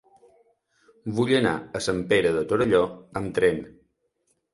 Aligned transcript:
Vull 1.19 1.33
anar 1.39 1.51
a 1.79 1.81
Sant 1.87 1.99
Pere 2.13 2.31
de 2.37 2.41
Torelló 2.53 2.81
amb 3.21 3.37
tren. 3.37 3.61